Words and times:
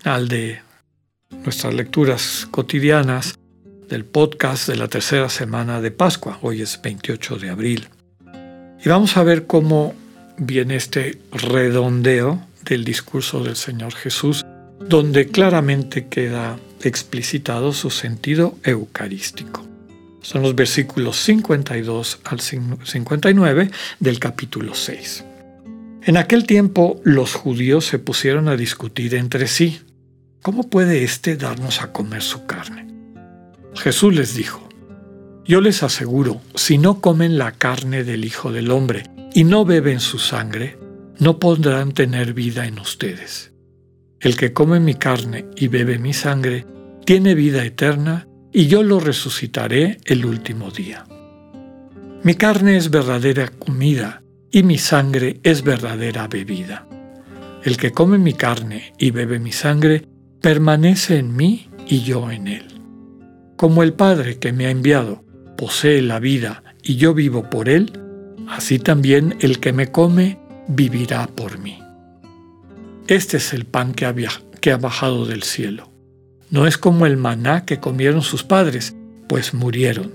final 0.00 0.28
de 0.28 0.62
nuestras 1.44 1.74
lecturas 1.74 2.48
cotidianas 2.50 3.38
del 3.86 4.06
podcast 4.06 4.66
de 4.66 4.76
la 4.76 4.88
tercera 4.88 5.28
semana 5.28 5.82
de 5.82 5.90
Pascua. 5.90 6.38
Hoy 6.40 6.62
es 6.62 6.80
28 6.80 7.36
de 7.36 7.50
abril. 7.50 7.88
Y 8.82 8.88
vamos 8.88 9.18
a 9.18 9.22
ver 9.24 9.46
cómo 9.46 9.94
viene 10.38 10.76
este 10.76 11.20
redondeo 11.32 12.42
del 12.64 12.84
discurso 12.84 13.44
del 13.44 13.56
Señor 13.56 13.94
Jesús, 13.94 14.42
donde 14.80 15.26
claramente 15.26 16.06
queda 16.06 16.58
explicitado 16.82 17.74
su 17.74 17.90
sentido 17.90 18.56
eucarístico. 18.62 19.66
Son 20.22 20.40
los 20.40 20.54
versículos 20.54 21.18
52 21.18 22.20
al 22.24 22.40
59 22.40 23.70
del 23.98 24.18
capítulo 24.18 24.74
6. 24.74 25.24
En 26.04 26.16
aquel 26.16 26.46
tiempo 26.46 26.98
los 27.04 27.34
judíos 27.34 27.84
se 27.84 27.98
pusieron 27.98 28.48
a 28.48 28.56
discutir 28.56 29.14
entre 29.14 29.46
sí 29.46 29.80
¿cómo 30.42 30.68
puede 30.68 31.04
éste 31.04 31.36
darnos 31.36 31.82
a 31.82 31.92
comer 31.92 32.22
su 32.22 32.46
carne? 32.46 32.86
Jesús 33.74 34.14
les 34.14 34.34
dijo, 34.34 34.68
yo 35.44 35.60
les 35.60 35.82
aseguro, 35.82 36.40
si 36.54 36.78
no 36.78 37.00
comen 37.00 37.38
la 37.38 37.52
carne 37.52 38.04
del 38.04 38.24
Hijo 38.24 38.52
del 38.52 38.70
Hombre 38.70 39.04
y 39.34 39.44
no 39.44 39.64
beben 39.64 40.00
su 40.00 40.18
sangre, 40.18 40.78
no 41.18 41.38
podrán 41.38 41.92
tener 41.92 42.34
vida 42.34 42.66
en 42.66 42.78
ustedes. 42.78 43.52
El 44.20 44.36
que 44.36 44.52
come 44.52 44.80
mi 44.80 44.94
carne 44.94 45.46
y 45.56 45.68
bebe 45.68 45.98
mi 45.98 46.12
sangre, 46.12 46.66
tiene 47.04 47.34
vida 47.34 47.64
eterna, 47.64 48.26
y 48.52 48.66
yo 48.66 48.82
lo 48.82 49.00
resucitaré 49.00 49.98
el 50.04 50.26
último 50.26 50.70
día. 50.70 51.04
Mi 52.22 52.34
carne 52.34 52.76
es 52.76 52.90
verdadera 52.90 53.48
comida, 53.48 54.22
y 54.50 54.62
mi 54.62 54.78
sangre 54.78 55.40
es 55.42 55.62
verdadera 55.62 56.28
bebida. 56.28 56.86
El 57.64 57.76
que 57.76 57.92
come 57.92 58.18
mi 58.18 58.34
carne 58.34 58.92
y 58.98 59.10
bebe 59.10 59.38
mi 59.38 59.52
sangre, 59.52 60.06
permanece 60.40 61.18
en 61.18 61.36
mí 61.36 61.68
y 61.86 62.02
yo 62.02 62.30
en 62.30 62.48
él. 62.48 62.66
Como 63.56 63.82
el 63.82 63.92
Padre 63.92 64.38
que 64.38 64.52
me 64.52 64.66
ha 64.66 64.70
enviado 64.70 65.22
posee 65.56 66.00
la 66.00 66.18
vida 66.18 66.62
y 66.82 66.96
yo 66.96 67.12
vivo 67.12 67.50
por 67.50 67.68
él, 67.68 67.92
así 68.48 68.78
también 68.78 69.36
el 69.40 69.60
que 69.60 69.72
me 69.72 69.90
come 69.92 70.38
vivirá 70.68 71.26
por 71.26 71.58
mí. 71.58 71.78
Este 73.06 73.36
es 73.36 73.52
el 73.52 73.66
pan 73.66 73.92
que 73.92 74.06
ha, 74.06 74.14
que 74.60 74.72
ha 74.72 74.78
bajado 74.78 75.26
del 75.26 75.42
cielo. 75.42 75.90
No 76.48 76.66
es 76.66 76.78
como 76.78 77.06
el 77.06 77.16
maná 77.16 77.64
que 77.66 77.80
comieron 77.80 78.22
sus 78.22 78.42
padres, 78.42 78.94
pues 79.28 79.52
murieron. 79.52 80.14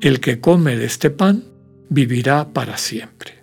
El 0.00 0.20
que 0.20 0.40
come 0.40 0.76
de 0.76 0.84
este 0.84 1.10
pan 1.10 1.44
vivirá 1.88 2.52
para 2.52 2.78
siempre. 2.78 3.42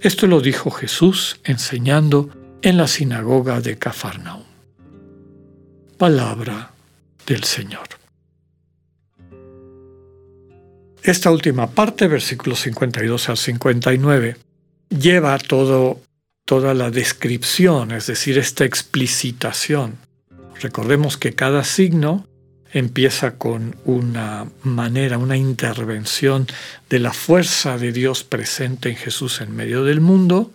Esto 0.00 0.26
lo 0.26 0.40
dijo 0.40 0.70
Jesús 0.70 1.40
enseñando 1.44 2.30
en 2.62 2.76
la 2.76 2.86
sinagoga 2.86 3.60
de 3.60 3.76
Cafarnaum 3.76 4.55
palabra 5.96 6.70
del 7.26 7.44
Señor. 7.44 7.88
Esta 11.02 11.30
última 11.30 11.68
parte, 11.70 12.08
versículos 12.08 12.60
52 12.60 13.28
al 13.28 13.36
59, 13.36 14.36
lleva 14.88 15.38
todo, 15.38 16.00
toda 16.44 16.74
la 16.74 16.90
descripción, 16.90 17.92
es 17.92 18.08
decir, 18.08 18.38
esta 18.38 18.64
explicitación. 18.64 19.98
Recordemos 20.60 21.16
que 21.16 21.34
cada 21.34 21.62
signo 21.64 22.26
empieza 22.72 23.38
con 23.38 23.76
una 23.84 24.46
manera, 24.64 25.18
una 25.18 25.36
intervención 25.36 26.46
de 26.90 26.98
la 26.98 27.12
fuerza 27.12 27.78
de 27.78 27.92
Dios 27.92 28.24
presente 28.24 28.88
en 28.90 28.96
Jesús 28.96 29.40
en 29.40 29.54
medio 29.54 29.84
del 29.84 30.00
mundo, 30.00 30.52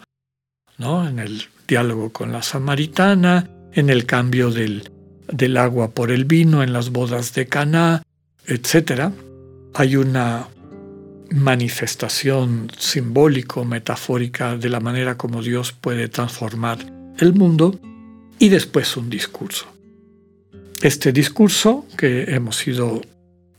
¿no? 0.77 1.07
en 1.07 1.19
el 1.19 1.45
diálogo 1.67 2.11
con 2.11 2.31
la 2.31 2.43
samaritana, 2.43 3.49
en 3.71 3.89
el 3.89 4.05
cambio 4.05 4.51
del, 4.51 4.91
del 5.31 5.57
agua 5.57 5.91
por 5.91 6.11
el 6.11 6.25
vino 6.25 6.63
en 6.63 6.73
las 6.73 6.89
bodas 6.89 7.33
de 7.33 7.47
Caná, 7.47 8.03
etc. 8.45 9.11
Hay 9.73 9.95
una 9.95 10.47
manifestación 11.31 12.69
simbólico, 12.77 13.63
metafórica 13.63 14.57
de 14.57 14.69
la 14.69 14.79
manera 14.79 15.17
como 15.17 15.41
Dios 15.41 15.71
puede 15.71 16.09
transformar 16.09 16.79
el 17.19 17.33
mundo 17.33 17.79
y 18.37 18.49
después 18.49 18.97
un 18.97 19.09
discurso. 19.09 19.65
Este 20.81 21.11
discurso 21.11 21.85
que 21.97 22.23
hemos 22.33 22.67
ido 22.67 23.01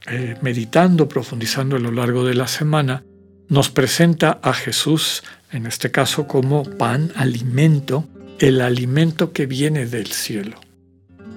eh, 0.07 0.37
meditando, 0.43 1.09
profundizando 1.09 1.77
a 1.77 1.79
lo 1.79 1.93
largo 1.93 2.25
de 2.25 2.35
la 2.35 2.49
semana, 2.49 3.05
nos 3.49 3.71
presenta 3.71 4.41
a 4.43 4.53
Jesús, 4.53 5.23
en 5.53 5.67
este 5.67 5.91
caso 5.91 6.27
como 6.27 6.65
pan, 6.65 7.13
alimento, 7.15 8.09
el 8.39 8.61
alimento 8.61 9.33
que 9.33 9.47
viene 9.47 9.87
del 9.87 10.09
cielo 10.09 10.62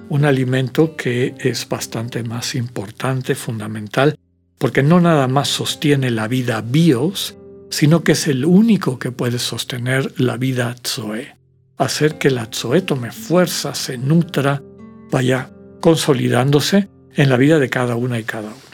un 0.08 0.24
alimento 0.24 0.96
que 0.96 1.34
es 1.38 1.68
bastante 1.68 2.22
más 2.22 2.54
importante, 2.54 3.34
fundamental, 3.34 4.18
porque 4.58 4.82
no 4.82 5.00
nada 5.00 5.28
más 5.28 5.48
sostiene 5.48 6.10
la 6.10 6.28
vida 6.28 6.62
bios, 6.62 7.36
sino 7.70 8.04
que 8.04 8.12
es 8.12 8.26
el 8.28 8.44
único 8.44 8.98
que 8.98 9.10
puede 9.10 9.38
sostener 9.38 10.12
la 10.18 10.36
vida 10.36 10.76
zoe, 10.86 11.36
hacer 11.76 12.18
que 12.18 12.30
la 12.30 12.48
zoe 12.52 12.82
tome 12.82 13.10
fuerza, 13.10 13.74
se 13.74 13.98
nutra, 13.98 14.62
vaya 15.10 15.50
consolidándose 15.80 16.88
en 17.14 17.28
la 17.28 17.36
vida 17.36 17.58
de 17.58 17.68
cada 17.68 17.96
una 17.96 18.18
y 18.18 18.24
cada 18.24 18.48
uno. 18.48 18.66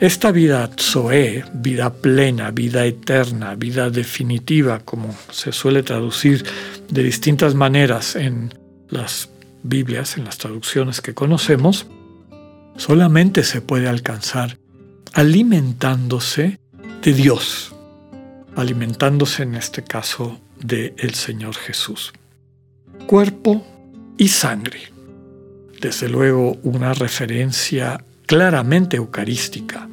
Esta 0.00 0.30
vida 0.30 0.70
zoe, 0.78 1.44
vida 1.54 1.92
plena, 1.92 2.52
vida 2.52 2.86
eterna, 2.86 3.56
vida 3.56 3.90
definitiva, 3.90 4.78
como 4.84 5.12
se 5.32 5.50
suele 5.50 5.82
traducir 5.82 6.44
de 6.88 7.02
distintas 7.02 7.56
maneras 7.56 8.14
en 8.14 8.54
las 8.90 9.28
Biblias, 9.62 10.16
en 10.16 10.24
las 10.24 10.38
traducciones 10.38 11.00
que 11.00 11.14
conocemos, 11.14 11.86
solamente 12.76 13.42
se 13.42 13.60
puede 13.60 13.88
alcanzar 13.88 14.58
alimentándose 15.12 16.58
de 17.02 17.12
Dios, 17.12 17.74
alimentándose 18.56 19.42
en 19.42 19.54
este 19.54 19.82
caso 19.82 20.40
de 20.60 20.94
el 20.98 21.14
Señor 21.14 21.54
Jesús. 21.54 22.12
Cuerpo 23.06 23.64
y 24.16 24.28
sangre. 24.28 24.92
Desde 25.80 26.08
luego 26.08 26.58
una 26.62 26.92
referencia 26.92 28.04
claramente 28.26 28.96
eucarística. 28.96 29.88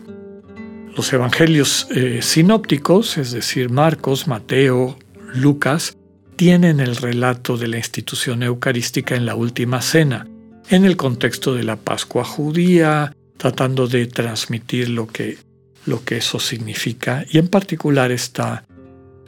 Los 0.95 1.11
evangelios 1.13 1.87
eh, 1.91 2.21
sinópticos, 2.21 3.17
es 3.17 3.31
decir, 3.31 3.69
Marcos, 3.69 4.27
Mateo, 4.27 4.97
Lucas, 5.33 5.97
tienen 6.35 6.79
el 6.79 6.95
relato 6.95 7.57
de 7.57 7.67
la 7.67 7.77
institución 7.77 8.43
eucarística 8.43 9.15
en 9.15 9.25
la 9.25 9.35
última 9.35 9.81
cena, 9.81 10.27
en 10.69 10.85
el 10.85 10.97
contexto 10.97 11.53
de 11.53 11.63
la 11.63 11.75
Pascua 11.77 12.23
judía, 12.23 13.15
tratando 13.37 13.87
de 13.87 14.07
transmitir 14.07 14.89
lo 14.89 15.07
que, 15.07 15.37
lo 15.85 16.03
que 16.03 16.17
eso 16.17 16.39
significa, 16.39 17.25
y 17.29 17.37
en 17.37 17.47
particular 17.47 18.11
esta 18.11 18.65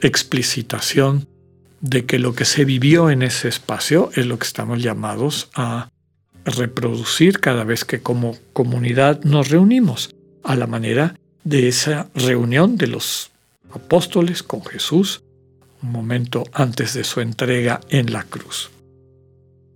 explicitación 0.00 1.26
de 1.80 2.04
que 2.04 2.18
lo 2.18 2.34
que 2.34 2.44
se 2.44 2.64
vivió 2.64 3.10
en 3.10 3.22
ese 3.22 3.48
espacio 3.48 4.10
es 4.14 4.26
lo 4.26 4.38
que 4.38 4.46
estamos 4.46 4.82
llamados 4.82 5.48
a 5.54 5.90
reproducir 6.44 7.40
cada 7.40 7.64
vez 7.64 7.84
que 7.84 8.00
como 8.00 8.36
comunidad 8.52 9.22
nos 9.22 9.48
reunimos, 9.48 10.14
a 10.42 10.56
la 10.56 10.66
manera 10.66 11.14
de 11.44 11.68
esa 11.68 12.08
reunión 12.14 12.76
de 12.76 12.86
los 12.86 13.30
apóstoles 13.70 14.42
con 14.42 14.64
Jesús, 14.64 15.22
un 15.82 15.92
momento 15.92 16.44
antes 16.52 16.94
de 16.94 17.04
su 17.04 17.20
entrega 17.20 17.80
en 17.88 18.12
la 18.12 18.24
cruz. 18.24 18.70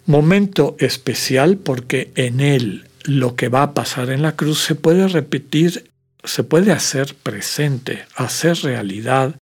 Momento 0.07 0.77
especial 0.79 1.59
porque 1.59 2.13
en 2.17 2.41
él 2.41 2.89
lo 3.05 3.37
que 3.37 3.49
va 3.49 3.63
a 3.63 3.75
pasar 3.75 4.11
en 4.11 4.23
la 4.23 4.37
cruz 4.37 4.61
se 4.63 4.75
puede 4.75 5.07
repetir, 5.09 5.91
se 6.25 6.45
puede 6.45 6.73
hacer 6.73 7.15
presente, 7.15 8.05
hacer 8.17 8.57
realidad 8.59 9.37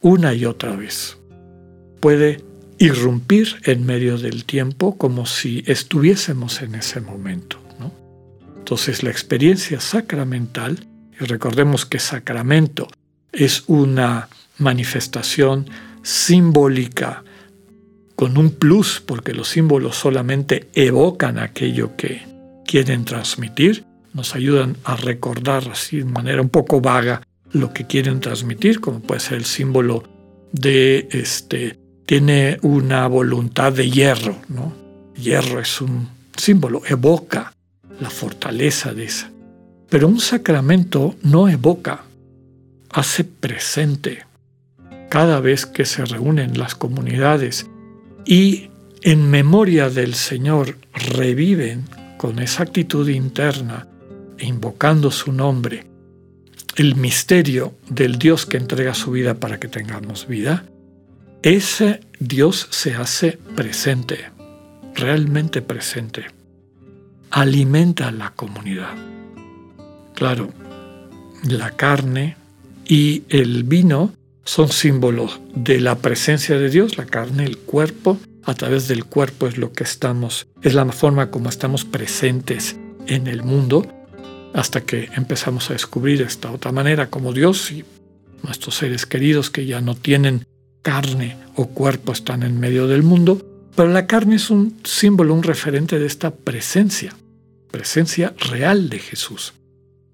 una 0.00 0.34
y 0.34 0.46
otra 0.46 0.76
vez. 0.76 1.16
Puede 2.00 2.42
irrumpir 2.78 3.56
en 3.64 3.86
medio 3.86 4.18
del 4.18 4.44
tiempo 4.44 4.98
como 4.98 5.26
si 5.26 5.62
estuviésemos 5.66 6.62
en 6.62 6.74
ese 6.74 7.00
momento. 7.00 7.62
Entonces 8.62 9.02
la 9.02 9.10
experiencia 9.10 9.80
sacramental, 9.80 10.86
y 11.20 11.24
recordemos 11.24 11.84
que 11.84 11.98
sacramento 11.98 12.88
es 13.32 13.64
una 13.66 14.28
manifestación 14.58 15.68
simbólica 16.02 17.24
con 18.16 18.38
un 18.38 18.50
plus, 18.50 19.02
porque 19.04 19.32
los 19.32 19.48
símbolos 19.48 19.96
solamente 19.96 20.68
evocan 20.74 21.38
aquello 21.38 21.96
que 21.96 22.22
quieren 22.66 23.04
transmitir, 23.04 23.84
nos 24.12 24.34
ayudan 24.34 24.76
a 24.84 24.96
recordar 24.96 25.68
así 25.70 25.98
de 25.98 26.04
manera 26.04 26.42
un 26.42 26.48
poco 26.48 26.80
vaga 26.80 27.22
lo 27.52 27.72
que 27.72 27.86
quieren 27.86 28.20
transmitir, 28.20 28.80
como 28.80 29.00
puede 29.00 29.20
ser 29.20 29.38
el 29.38 29.44
símbolo 29.44 30.04
de 30.52 31.08
este 31.10 31.78
tiene 32.06 32.58
una 32.62 33.06
voluntad 33.06 33.72
de 33.72 33.90
hierro, 33.90 34.36
¿no? 34.48 34.72
Hierro 35.16 35.60
es 35.60 35.80
un 35.80 36.08
símbolo, 36.36 36.82
evoca 36.86 37.54
la 38.00 38.10
fortaleza 38.10 38.92
de 38.92 39.04
esa. 39.04 39.30
Pero 39.88 40.08
un 40.08 40.20
sacramento 40.20 41.14
no 41.22 41.48
evoca, 41.48 42.04
hace 42.90 43.24
presente. 43.24 44.24
Cada 45.12 45.40
vez 45.40 45.66
que 45.66 45.84
se 45.84 46.06
reúnen 46.06 46.58
las 46.58 46.74
comunidades 46.74 47.66
y 48.24 48.70
en 49.02 49.30
memoria 49.30 49.90
del 49.90 50.14
Señor 50.14 50.78
reviven 50.94 51.84
con 52.16 52.38
esa 52.38 52.62
actitud 52.62 53.06
interna, 53.10 53.86
invocando 54.38 55.10
su 55.10 55.30
nombre, 55.30 55.84
el 56.76 56.96
misterio 56.96 57.74
del 57.90 58.18
Dios 58.18 58.46
que 58.46 58.56
entrega 58.56 58.94
su 58.94 59.10
vida 59.10 59.34
para 59.34 59.60
que 59.60 59.68
tengamos 59.68 60.26
vida, 60.26 60.64
ese 61.42 62.00
Dios 62.18 62.68
se 62.70 62.94
hace 62.94 63.32
presente, 63.54 64.30
realmente 64.94 65.60
presente. 65.60 66.24
Alimenta 67.30 68.08
a 68.08 68.12
la 68.12 68.30
comunidad. 68.30 68.94
Claro, 70.14 70.48
la 71.44 71.70
carne 71.72 72.36
y 72.86 73.24
el 73.28 73.64
vino 73.64 74.21
son 74.44 74.70
símbolos 74.70 75.40
de 75.54 75.80
la 75.80 75.96
presencia 75.98 76.58
de 76.58 76.68
Dios, 76.68 76.96
la 76.96 77.06
carne, 77.06 77.44
el 77.44 77.58
cuerpo, 77.58 78.18
a 78.44 78.54
través 78.54 78.88
del 78.88 79.04
cuerpo 79.04 79.46
es 79.46 79.56
lo 79.56 79.72
que 79.72 79.84
estamos, 79.84 80.46
es 80.62 80.74
la 80.74 80.90
forma 80.90 81.30
como 81.30 81.48
estamos 81.48 81.84
presentes 81.84 82.76
en 83.06 83.26
el 83.26 83.42
mundo, 83.42 83.86
hasta 84.54 84.82
que 84.82 85.08
empezamos 85.14 85.70
a 85.70 85.74
descubrir 85.74 86.22
esta 86.22 86.50
otra 86.50 86.72
manera 86.72 87.08
como 87.08 87.32
Dios 87.32 87.70
y 87.70 87.84
nuestros 88.42 88.76
seres 88.76 89.06
queridos 89.06 89.50
que 89.50 89.66
ya 89.66 89.80
no 89.80 89.94
tienen 89.94 90.44
carne 90.82 91.36
o 91.54 91.68
cuerpo 91.68 92.12
están 92.12 92.42
en 92.42 92.58
medio 92.58 92.88
del 92.88 93.02
mundo, 93.02 93.40
pero 93.76 93.88
la 93.88 94.06
carne 94.06 94.36
es 94.36 94.50
un 94.50 94.78
símbolo, 94.84 95.34
un 95.34 95.42
referente 95.42 95.98
de 95.98 96.06
esta 96.06 96.34
presencia, 96.34 97.16
presencia 97.70 98.34
real 98.50 98.90
de 98.90 98.98
Jesús. 98.98 99.54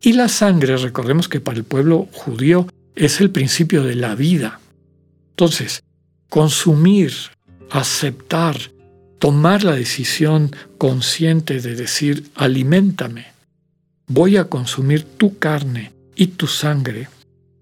Y 0.00 0.12
la 0.12 0.28
sangre, 0.28 0.76
recordemos 0.76 1.28
que 1.28 1.40
para 1.40 1.58
el 1.58 1.64
pueblo 1.64 2.06
judío 2.12 2.68
es 2.98 3.20
el 3.20 3.30
principio 3.30 3.84
de 3.84 3.94
la 3.94 4.14
vida. 4.14 4.60
Entonces, 5.30 5.84
consumir, 6.28 7.12
aceptar, 7.70 8.56
tomar 9.18 9.62
la 9.62 9.76
decisión 9.76 10.54
consciente 10.78 11.60
de 11.60 11.76
decir, 11.76 12.28
aliméntame, 12.34 13.26
voy 14.08 14.36
a 14.36 14.44
consumir 14.44 15.04
tu 15.04 15.38
carne 15.38 15.92
y 16.16 16.28
tu 16.28 16.48
sangre, 16.48 17.08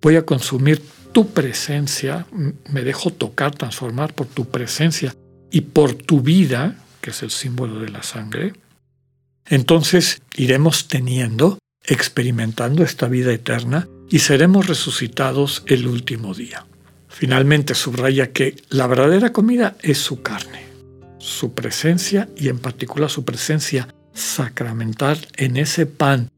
voy 0.00 0.16
a 0.16 0.24
consumir 0.24 0.82
tu 1.12 1.28
presencia, 1.28 2.26
me 2.70 2.82
dejo 2.82 3.10
tocar, 3.10 3.54
transformar 3.54 4.14
por 4.14 4.26
tu 4.26 4.46
presencia 4.46 5.14
y 5.50 5.60
por 5.60 5.94
tu 5.94 6.22
vida, 6.22 6.76
que 7.02 7.10
es 7.10 7.22
el 7.22 7.30
símbolo 7.30 7.80
de 7.80 7.90
la 7.90 8.02
sangre, 8.02 8.54
entonces 9.48 10.22
iremos 10.34 10.88
teniendo, 10.88 11.58
experimentando 11.84 12.82
esta 12.82 13.06
vida 13.06 13.32
eterna 13.32 13.86
y 14.10 14.20
seremos 14.20 14.66
resucitados 14.66 15.62
el 15.66 15.86
último 15.86 16.34
día. 16.34 16.66
Finalmente 17.08 17.74
subraya 17.74 18.32
que 18.32 18.56
la 18.68 18.86
verdadera 18.86 19.32
comida 19.32 19.76
es 19.82 19.98
su 19.98 20.22
carne, 20.22 20.66
su 21.18 21.54
presencia 21.54 22.28
y 22.36 22.48
en 22.48 22.58
particular 22.58 23.10
su 23.10 23.24
presencia 23.24 23.88
sacramental 24.12 25.26
en 25.36 25.56
ese 25.56 25.86
pan 25.86 26.30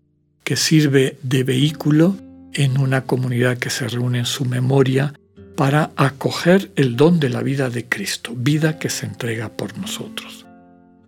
que 0.45 0.57
sirve 0.57 1.19
de 1.23 1.45
vehículo 1.45 2.17
en 2.55 2.79
una 2.79 3.05
comunidad 3.05 3.59
que 3.59 3.71
se 3.71 3.89
reúne 3.89 4.21
en 4.21 4.27
su 4.27 4.45
memoria 4.45 5.15
para 5.57 5.91
acoger 5.97 6.71
el 6.77 6.97
don 6.97 7.19
de 7.19 7.29
la 7.29 7.43
vida 7.43 7.69
de 7.71 7.89
Cristo, 7.89 8.33
vida 8.37 8.79
que 8.79 8.91
se 8.91 9.07
entrega 9.07 9.49
por 9.49 9.77
nosotros. 9.77 10.47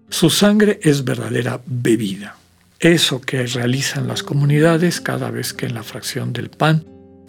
Su 0.08 0.28
sangre 0.28 0.80
es 0.82 1.04
verdadera 1.04 1.60
bebida, 1.66 2.36
eso 2.81 3.21
que 3.21 3.47
realizan 3.47 4.09
las 4.09 4.23
comunidades 4.23 5.00
cada 5.00 5.31
vez 5.31 5.53
que 5.53 5.67
en 5.67 5.75
la 5.75 5.82
fracción 5.82 6.32
del 6.32 6.49
pan 6.49 6.85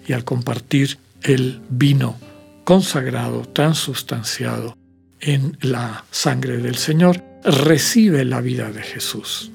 y 0.07 0.13
al 0.13 0.23
compartir 0.23 0.97
el 1.23 1.61
vino 1.69 2.17
consagrado, 2.63 3.41
transustanciado 3.41 4.77
en 5.19 5.57
la 5.61 6.05
sangre 6.09 6.57
del 6.57 6.75
Señor, 6.75 7.21
recibe 7.43 8.23
la 8.23 8.39
vida 8.39 8.71
de 8.71 8.81
Jesús. 8.81 9.51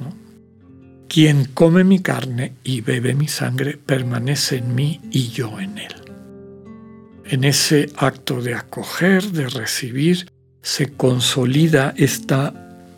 Quien 1.08 1.46
come 1.46 1.82
mi 1.82 2.00
carne 2.00 2.54
y 2.62 2.82
bebe 2.82 3.14
mi 3.14 3.28
sangre 3.28 3.78
permanece 3.78 4.56
en 4.58 4.74
mí 4.74 5.00
y 5.10 5.28
yo 5.28 5.58
en 5.60 5.78
él. 5.78 5.94
En 7.24 7.44
ese 7.44 7.90
acto 7.96 8.42
de 8.42 8.54
acoger, 8.54 9.32
de 9.32 9.48
recibir, 9.48 10.30
se 10.62 10.92
consolida 10.92 11.94
esta 11.96 12.52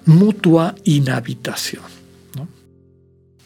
mutua 0.04 0.74
inhabitación. 0.84 1.97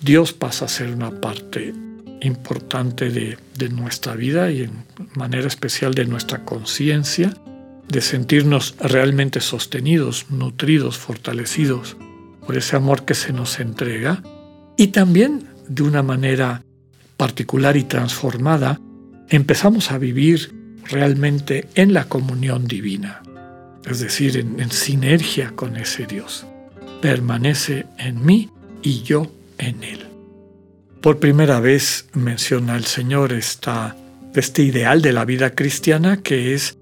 Dios 0.03 0.33
pasa 0.33 0.65
a 0.65 0.69
ser 0.69 0.91
una 0.91 1.21
parte 1.21 1.73
importante 2.21 3.11
de, 3.11 3.39
nuestra 3.71 4.15
vida 4.15 4.51
y 4.51 4.63
en 4.63 4.85
manera 5.15 5.47
especial 5.47 5.95
de 5.95 6.05
nuestra 6.05 6.45
conciencia, 6.45 7.37
de 7.89 8.01
sentirnos 8.01 8.75
realmente 8.81 9.41
sostenidos, 9.41 10.27
nutridos, 10.31 10.99
fortalecidos 10.99 11.97
por 12.45 12.57
ese 12.57 12.75
amor 12.75 13.05
que 13.05 13.15
se 13.15 13.33
nos 13.33 13.61
entrega 13.61 14.23
y 14.77 14.89
también 14.89 15.47
de 15.69 15.85
una 15.85 16.03
manera 16.03 16.65
particular 17.17 17.77
y 17.77 17.85
transformada, 17.85 18.81
empezamos 19.29 19.93
a 19.93 19.99
vivir 19.99 20.53
realmente 20.91 21.69
en 21.77 21.93
la 21.93 22.05
comunión 22.09 22.67
divina, 22.67 23.23
es 23.85 24.01
decir, 24.01 24.37
en, 24.37 24.71
sinergia 24.73 25.53
con 25.55 25.77
ese 25.77 26.07
Dios. 26.07 26.45
Permanece 27.01 27.87
en 27.99 28.25
mí 28.27 28.51
y 28.83 29.03
yo 29.03 29.31
en 29.63 29.85
él. 29.85 30.07
Por 31.01 31.19
primera 31.19 31.61
vez 31.61 32.07
menciona 32.13 32.77
el 32.77 32.85
Señor 32.85 33.33
esta, 33.33 33.97
este 34.35 34.63
ideal 34.63 35.03
de 35.03 35.13
la 35.13 35.25
vida 35.25 35.51
cristiana 35.51 36.23
que 36.23 36.55
es 36.55 36.79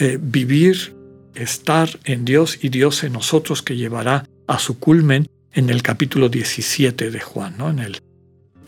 eh, 0.00 0.18
vivir, 0.20 0.94
estar 1.34 1.88
en 2.04 2.24
Dios 2.24 2.58
y 2.62 2.68
Dios 2.68 3.04
en 3.04 3.12
nosotros 3.12 3.62
que 3.62 3.76
llevará 3.76 4.26
a 4.46 4.58
su 4.58 4.78
culmen 4.78 5.28
en 5.52 5.70
el 5.70 5.82
capítulo 5.82 6.28
17 6.28 7.10
de 7.10 7.20
Juan, 7.20 7.54
¿no? 7.58 7.70
en, 7.70 7.78
el, 7.78 8.00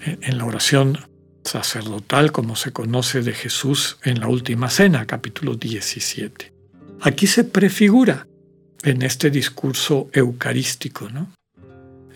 en 0.04 0.38
la 0.38 0.44
oración 0.44 0.98
sacerdotal 1.44 2.32
como 2.32 2.56
se 2.56 2.72
conoce 2.72 3.22
de 3.22 3.32
Jesús 3.32 3.98
en 4.02 4.20
la 4.20 4.28
última 4.28 4.70
cena, 4.70 5.06
capítulo 5.06 5.56
17. 5.56 6.52
Aquí 7.00 7.26
se 7.26 7.44
prefigura 7.44 8.26
en 8.82 9.02
este 9.02 9.30
discurso 9.30 10.08
eucarístico, 10.12 11.10
¿no? 11.10 11.30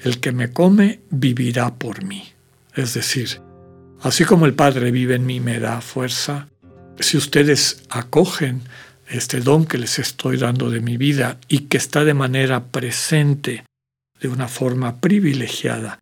El 0.02 0.20
que 0.20 0.32
me 0.32 0.52
come 0.52 1.00
vivirá 1.10 1.74
por 1.74 2.04
mí. 2.04 2.24
Es 2.74 2.94
decir, 2.94 3.40
así 4.00 4.24
como 4.24 4.46
el 4.46 4.54
Padre 4.54 4.90
vive 4.90 5.16
en 5.16 5.26
mí 5.26 5.40
me 5.40 5.58
da 5.58 5.80
fuerza, 5.80 6.48
si 7.00 7.16
ustedes 7.16 7.82
acogen 7.90 8.62
este 9.08 9.40
don 9.40 9.64
que 9.64 9.78
les 9.78 9.98
estoy 9.98 10.36
dando 10.36 10.70
de 10.70 10.80
mi 10.80 10.96
vida 10.96 11.38
y 11.48 11.60
que 11.60 11.76
está 11.76 12.04
de 12.04 12.14
manera 12.14 12.64
presente 12.64 13.64
de 14.20 14.28
una 14.28 14.48
forma 14.48 15.00
privilegiada 15.00 16.00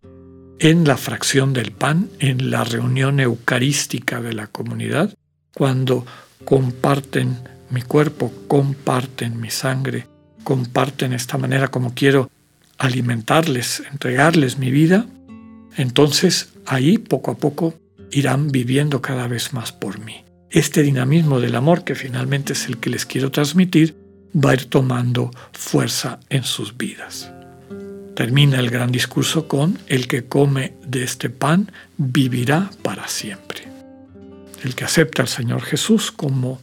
en 0.59 0.85
la 0.85 0.97
fracción 0.97 1.53
del 1.53 1.73
pan, 1.73 2.09
en 2.19 2.51
la 2.51 2.65
reunión 2.65 3.21
eucarística 3.21 4.21
de 4.21 4.33
la 4.33 4.47
comunidad, 4.47 5.15
cuando 5.55 6.07
comparten 6.45 7.37
mi 7.71 7.83
cuerpo, 7.83 8.33
comparten 8.49 9.41
mi 9.41 9.51
sangre, 9.51 10.07
comparten 10.45 11.13
esta 11.13 11.37
manera 11.37 11.69
como 11.69 11.95
quiero 11.95 12.31
alimentarles, 12.79 13.83
entregarles 13.91 14.59
mi 14.59 14.71
vida, 14.71 15.07
entonces 15.77 16.53
ahí 16.67 16.99
poco 16.99 17.31
a 17.31 17.37
poco 17.37 17.75
irán 18.11 18.51
viviendo 18.51 19.03
cada 19.03 19.29
vez 19.29 19.53
más 19.53 19.73
por 19.73 20.01
mí. 20.01 20.25
Este 20.51 20.83
dinamismo 20.83 21.41
del 21.41 21.57
amor, 21.57 21.85
que 21.85 21.95
finalmente 21.95 22.53
es 22.53 22.67
el 22.67 22.79
que 22.79 22.91
les 22.91 23.05
quiero 23.05 23.31
transmitir, 23.31 23.97
va 24.35 24.51
a 24.51 24.55
ir 24.55 24.67
tomando 24.67 25.31
fuerza 25.53 26.21
en 26.29 26.45
sus 26.45 26.77
vidas. 26.77 27.31
Termina 28.15 28.59
el 28.61 28.71
gran 28.71 28.93
discurso 28.93 29.49
con, 29.49 29.79
el 29.89 30.09
que 30.09 30.25
come 30.25 30.75
de 30.87 31.05
este 31.05 31.29
pan 31.29 31.71
vivirá 31.99 32.71
para 32.83 33.09
siempre. 33.09 33.69
El 34.63 34.75
que 34.75 34.85
acepta 34.85 35.23
al 35.23 35.29
Señor 35.29 35.63
Jesús 35.63 36.11
como 36.13 36.61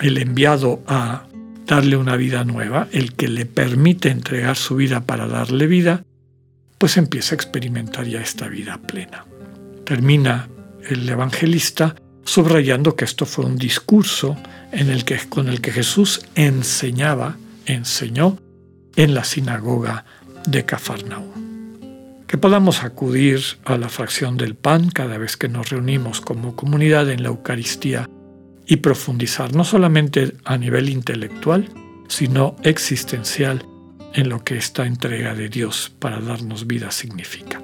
el 0.00 0.18
enviado 0.18 0.82
a 0.86 1.26
darle 1.66 1.96
una 1.96 2.16
vida 2.16 2.44
nueva, 2.44 2.88
el 2.92 3.14
que 3.14 3.28
le 3.28 3.46
permite 3.46 4.10
entregar 4.10 4.56
su 4.56 4.76
vida 4.76 5.00
para 5.04 5.26
darle 5.26 5.66
vida, 5.66 6.04
pues 6.78 6.96
empieza 6.96 7.34
a 7.34 7.36
experimentar 7.36 8.06
ya 8.06 8.20
esta 8.20 8.48
vida 8.48 8.78
plena. 8.78 9.24
Termina 9.84 10.48
el 10.88 11.08
evangelista 11.08 11.94
subrayando 12.24 12.96
que 12.96 13.04
esto 13.04 13.26
fue 13.26 13.44
un 13.44 13.56
discurso 13.56 14.36
en 14.72 14.90
el 14.90 15.04
que, 15.04 15.18
con 15.28 15.48
el 15.48 15.60
que 15.60 15.72
Jesús 15.72 16.22
enseñaba 16.34 17.36
enseñó 17.66 18.38
en 18.96 19.14
la 19.14 19.24
sinagoga 19.24 20.04
de 20.46 20.64
Cafarnaúm. 20.64 22.24
Que 22.26 22.38
podamos 22.38 22.82
acudir 22.82 23.40
a 23.64 23.78
la 23.78 23.88
fracción 23.88 24.36
del 24.36 24.54
pan 24.54 24.90
cada 24.90 25.18
vez 25.18 25.36
que 25.36 25.48
nos 25.48 25.70
reunimos 25.70 26.20
como 26.20 26.56
comunidad 26.56 27.10
en 27.10 27.22
la 27.22 27.28
Eucaristía 27.28 28.08
y 28.66 28.76
profundizar 28.76 29.54
no 29.54 29.64
solamente 29.64 30.34
a 30.44 30.56
nivel 30.56 30.88
intelectual, 30.88 31.68
sino 32.08 32.56
existencial 32.62 33.66
en 34.14 34.28
lo 34.28 34.44
que 34.44 34.56
esta 34.56 34.86
entrega 34.86 35.34
de 35.34 35.48
Dios 35.48 35.92
para 35.98 36.20
darnos 36.20 36.66
vida 36.66 36.90
significa. 36.90 37.60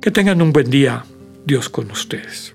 Que 0.00 0.10
tengan 0.10 0.42
un 0.42 0.52
buen 0.52 0.70
día, 0.70 1.04
Dios 1.46 1.68
con 1.68 1.90
ustedes. 1.90 2.54